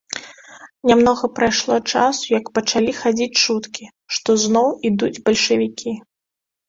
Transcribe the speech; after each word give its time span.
Нямнога 0.91 1.27
прайшло 1.39 1.75
часу, 1.91 2.25
як 2.39 2.45
пачалі 2.59 2.91
хадзіць 3.03 3.29
чуткі, 3.43 3.83
што 4.17 4.29
зноў 4.45 4.67
ідуць 4.93 5.15
бальшавікі. 5.29 5.91